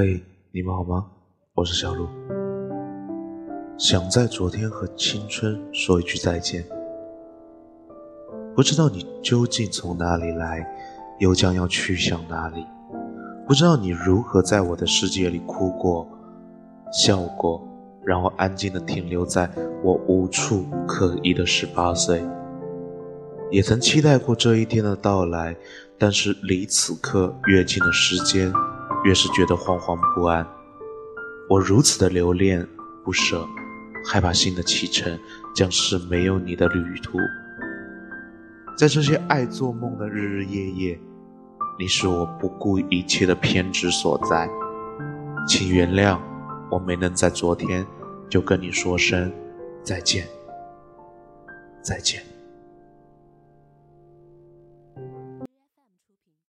[0.00, 0.22] 嘿，
[0.52, 1.06] 你们好吗？
[1.54, 2.06] 我是小鹿，
[3.76, 6.64] 想在昨天和青春说一句再见。
[8.54, 10.64] 不知道你究竟从哪里来，
[11.18, 12.64] 又将要去向哪里？
[13.44, 16.08] 不知道你如何在我的世界里哭过、
[16.92, 17.66] 笑过，
[18.04, 19.50] 然后安静的停留在
[19.82, 22.24] 我无处可依的十八岁。
[23.50, 25.56] 也曾期待过这一天的到来，
[25.98, 28.52] 但是离此刻越近的时间。
[29.04, 30.46] 越是觉得惶惶不安，
[31.48, 32.66] 我如此的留恋
[33.04, 33.46] 不舍，
[34.04, 35.18] 害怕新的启程
[35.54, 37.18] 将是没有你的旅途。
[38.76, 41.00] 在这些爱做梦的日日夜夜，
[41.78, 44.48] 你是我不顾一切的偏执所在。
[45.46, 46.18] 请原谅
[46.70, 47.86] 我没能在昨天
[48.28, 49.32] 就跟你说声
[49.82, 50.26] 再见，
[51.82, 52.37] 再见。